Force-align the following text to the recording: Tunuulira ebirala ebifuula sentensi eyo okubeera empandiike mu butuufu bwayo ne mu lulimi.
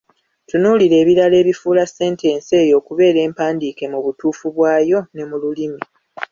Tunuulira 0.47 0.95
ebirala 1.03 1.35
ebifuula 1.43 1.83
sentensi 1.87 2.51
eyo 2.63 2.73
okubeera 2.79 3.19
empandiike 3.27 3.85
mu 3.93 3.99
butuufu 4.05 4.45
bwayo 4.55 4.99
ne 5.15 5.23
mu 5.29 5.35
lulimi. 5.41 5.81